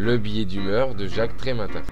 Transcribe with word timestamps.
Le 0.00 0.16
billet 0.16 0.44
d'humeur 0.44 0.94
de 0.94 1.08
Jacques 1.08 1.36
Trématin. 1.36 1.82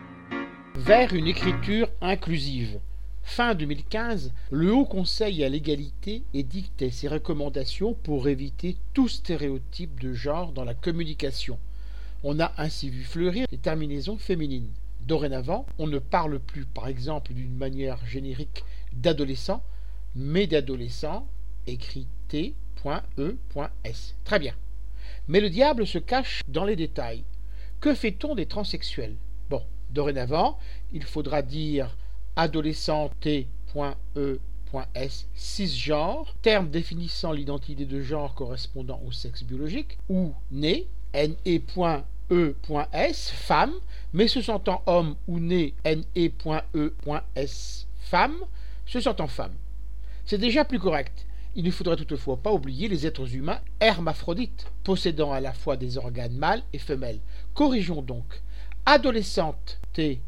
Vers 0.77 1.13
une 1.13 1.27
écriture 1.27 1.89
inclusive. 2.01 2.79
Fin 3.25 3.57
2015, 3.57 4.33
le 4.53 4.73
Haut 4.73 4.85
Conseil 4.85 5.43
à 5.43 5.49
l'égalité 5.49 6.23
édictait 6.33 6.93
ses 6.93 7.09
recommandations 7.09 7.95
pour 7.95 8.29
éviter 8.29 8.77
tout 8.95 9.09
stéréotype 9.09 10.01
de 10.01 10.13
genre 10.13 10.53
dans 10.53 10.63
la 10.63 10.75
communication. 10.75 11.59
On 12.23 12.39
a 12.39 12.53
ainsi 12.59 12.91
vu 12.91 13.03
fleurir 13.03 13.49
les 13.51 13.59
terminaisons 13.59 14.19
féminines. 14.19 14.71
Dorénavant, 15.01 15.67
on 15.79 15.89
ne 15.89 15.99
parle 15.99 16.39
plus, 16.39 16.65
par 16.65 16.87
exemple, 16.87 17.33
d'une 17.33 17.57
manière 17.57 18.07
générique 18.07 18.63
d'adolescent, 18.93 19.65
mais 20.15 20.47
d'adolescent 20.47 21.27
écrit 21.67 22.07
T.E.S. 22.29 24.15
Très 24.23 24.39
bien. 24.39 24.55
Mais 25.27 25.41
le 25.41 25.51
diable 25.51 25.89
se 25.89 25.99
cache 25.99 26.43
dans 26.47 26.65
les 26.65 26.77
détails. 26.77 27.25
Que 27.81 27.95
fait-on 27.95 28.35
des 28.35 28.47
transsexuels? 28.47 29.17
Bon, 29.51 29.63
dorénavant, 29.91 30.59
il 30.93 31.05
faudra 31.05 31.43
dire 31.43 31.97
adolescent 32.35 33.11
T.E.S. 33.21 35.27
cisgenre, 35.35 36.35
terme 36.43 36.71
définissant 36.71 37.33
l'identité 37.33 37.85
de 37.85 38.01
genre 38.01 38.35
correspondant 38.35 39.01
au 39.07 39.13
sexe 39.13 39.45
biologique, 39.45 39.99
ou 40.09 40.35
né, 40.51 40.87
ne.e.s, 41.15 43.31
femme, 43.31 43.75
mais 44.13 44.29
se 44.29 44.43
sentant 44.43 44.83
homme 44.87 45.17
ou 45.29 45.39
né 45.39 45.75
ne.e.s, 45.85 47.87
femme, 48.01 48.39
se 48.87 49.01
sentant 49.01 49.29
femme. 49.29 49.55
C'est 50.25 50.39
déjà 50.39 50.65
plus 50.65 50.79
correct. 50.79 51.27
Il 51.59 51.65
ne 51.65 51.71
faudrait 51.71 51.97
toutefois 51.97 52.37
pas 52.37 52.53
oublier 52.53 52.87
les 52.87 53.07
êtres 53.07 53.35
humains 53.35 53.61
hermaphrodites, 53.81 54.67
possédant 54.85 55.33
à 55.33 55.41
la 55.41 55.55
fois 55.55 55.79
des 55.79 55.97
organes 55.97 56.37
mâles 56.37 56.63
et 56.75 56.79
femelles. 56.79 57.21
Corrigeons 57.55 58.03
donc. 58.03 58.43
Adolescente 58.85 59.81
T.E.S 59.95 60.21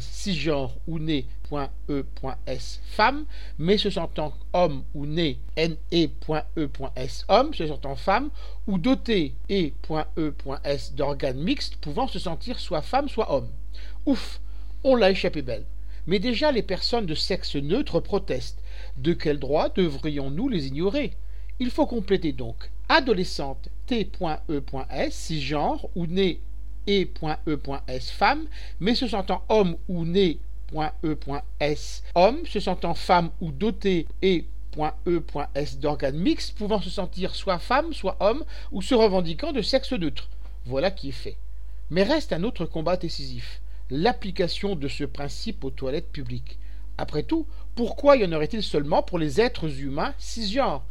cisgenre 0.00 0.74
ou 0.88 0.98
né.e.s 0.98 2.80
femme, 2.84 3.26
mais 3.58 3.76
se 3.76 3.90
sentant 3.90 4.32
homme 4.54 4.82
ou 4.94 5.04
né 5.04 5.38
ne.e.s 5.58 7.24
homme, 7.28 7.52
se 7.52 7.66
sentant 7.66 7.96
femme, 7.96 8.30
ou 8.66 8.78
doté 8.78 9.34
e.e.s 9.50 10.94
d'organes 10.94 11.38
mixtes 11.38 11.76
pouvant 11.76 12.08
se 12.08 12.18
sentir 12.18 12.58
soit 12.58 12.80
femme 12.80 13.10
soit 13.10 13.30
homme. 13.30 13.50
Ouf, 14.06 14.40
on 14.84 14.96
l'a 14.96 15.10
échappé 15.10 15.42
belle. 15.42 15.66
Mais 16.06 16.18
déjà 16.18 16.50
les 16.50 16.62
personnes 16.62 17.04
de 17.04 17.14
sexe 17.14 17.56
neutre 17.56 18.00
protestent. 18.00 18.61
De 18.96 19.12
quel 19.12 19.38
droit 19.38 19.68
devrions-nous 19.68 20.48
les 20.48 20.66
ignorer? 20.66 21.12
Il 21.60 21.70
faut 21.70 21.86
compléter 21.86 22.32
donc 22.32 22.70
adolescente 22.88 23.68
t.e.s 23.86 25.14
cisgenre 25.14 25.88
ou 25.94 26.06
né 26.06 26.40
e.e.s 26.88 28.10
femme, 28.10 28.46
mais 28.80 28.94
se 28.94 29.06
sentant 29.06 29.44
homme 29.48 29.76
ou 29.88 30.04
né.e.s 30.04 32.02
homme, 32.14 32.46
se 32.46 32.60
sentant 32.60 32.94
femme 32.94 33.30
ou 33.40 33.52
doté 33.52 34.06
e.e.s 34.22 35.78
d'organes 35.78 36.18
mixtes, 36.18 36.56
pouvant 36.56 36.80
se 36.80 36.90
sentir 36.90 37.34
soit 37.34 37.58
femme, 37.58 37.92
soit 37.92 38.16
homme, 38.20 38.44
ou 38.72 38.82
se 38.82 38.94
revendiquant 38.94 39.52
de 39.52 39.62
sexe 39.62 39.92
neutre. 39.92 40.28
Voilà 40.66 40.90
qui 40.90 41.10
est 41.10 41.12
fait. 41.12 41.36
Mais 41.90 42.02
reste 42.02 42.32
un 42.32 42.42
autre 42.42 42.64
combat 42.66 42.96
décisif 42.96 43.60
l'application 43.90 44.74
de 44.74 44.88
ce 44.88 45.04
principe 45.04 45.64
aux 45.64 45.70
toilettes 45.70 46.10
publiques. 46.10 46.58
Après 46.98 47.22
tout, 47.22 47.46
pourquoi 47.74 48.16
y 48.16 48.24
en 48.24 48.32
aurait-il 48.32 48.62
seulement 48.62 49.02
pour 49.02 49.18
les 49.18 49.40
êtres 49.40 49.80
humains 49.80 50.14
cisgenres? 50.18 50.84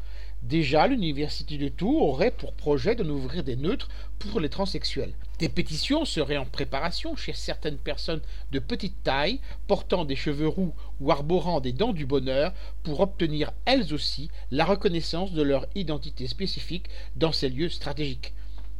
Déjà, 0.43 0.87
l'université 0.87 1.59
de 1.59 1.67
Tours 1.67 2.01
aurait 2.01 2.31
pour 2.31 2.53
projet 2.53 2.95
d'en 2.95 3.07
ouvrir 3.07 3.43
des 3.43 3.55
neutres 3.55 3.89
pour 4.17 4.39
les 4.39 4.49
transsexuels. 4.49 5.13
Des 5.37 5.49
pétitions 5.49 6.03
seraient 6.03 6.37
en 6.37 6.45
préparation 6.45 7.15
chez 7.15 7.33
certaines 7.33 7.77
personnes 7.77 8.21
de 8.51 8.57
petite 8.57 9.03
taille, 9.03 9.39
portant 9.67 10.03
des 10.03 10.15
cheveux 10.15 10.47
roux 10.47 10.73
ou 10.99 11.11
arborant 11.11 11.59
des 11.61 11.73
dents 11.73 11.93
du 11.93 12.07
bonheur, 12.07 12.53
pour 12.81 13.01
obtenir 13.01 13.51
elles 13.65 13.93
aussi 13.93 14.29
la 14.49 14.65
reconnaissance 14.65 15.31
de 15.31 15.43
leur 15.43 15.67
identité 15.75 16.27
spécifique 16.27 16.89
dans 17.15 17.31
ces 17.31 17.49
lieux 17.49 17.69
stratégiques 17.69 18.33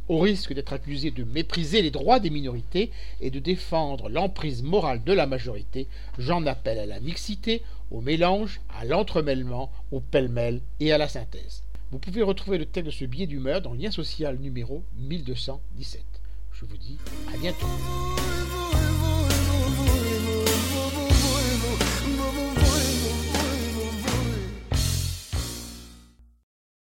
au 0.08 0.18
risque 0.18 0.52
d'être 0.52 0.72
accusé 0.72 1.10
de 1.10 1.24
mépriser 1.24 1.82
les 1.82 1.90
droits 1.90 2.20
des 2.20 2.30
minorités 2.30 2.90
et 3.20 3.30
de 3.30 3.38
défendre 3.38 4.08
l'emprise 4.08 4.62
morale 4.62 5.02
de 5.04 5.12
la 5.12 5.26
majorité, 5.26 5.88
j'en 6.18 6.46
appelle 6.46 6.78
à 6.78 6.86
la 6.86 7.00
mixité, 7.00 7.62
au 7.90 8.00
mélange, 8.00 8.60
à 8.78 8.84
l'entremêlement, 8.84 9.70
au 9.90 10.00
pêle-mêle 10.00 10.60
et 10.80 10.92
à 10.92 10.98
la 10.98 11.08
synthèse. 11.08 11.62
Vous 11.90 11.98
pouvez 11.98 12.22
retrouver 12.22 12.58
le 12.58 12.66
texte 12.66 12.86
de 12.86 12.90
ce 12.90 13.04
billet 13.04 13.26
d'humeur 13.26 13.60
dans 13.60 13.72
le 13.72 13.78
lien 13.78 13.90
social 13.90 14.38
numéro 14.38 14.82
1217. 14.96 16.02
Je 16.52 16.64
vous 16.64 16.76
dis 16.78 16.98
à 17.34 17.36
bientôt. 17.36 17.66